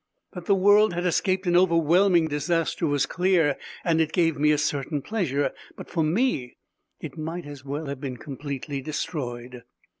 That 0.33 0.47
the 0.47 0.55
world 0.55 0.95
had 0.95 1.05
escaped 1.05 1.45
an 1.45 1.55
overwhelming 1.55 2.27
disaster 2.27 2.87
was 2.87 3.05
clear, 3.05 3.55
and 3.83 4.01
it 4.01 4.13
gave 4.13 4.35
me 4.39 4.49
a 4.51 4.57
certain 4.57 5.03
pleasure. 5.03 5.51
But 5.77 5.91
for 5.91 6.01
me 6.03 6.57
it 6.99 7.19
might 7.19 7.45
as 7.45 7.63
well 7.63 7.85
have 7.85 8.01
been 8.01 8.17
completely 8.17 8.81
destroyed. 8.81 9.61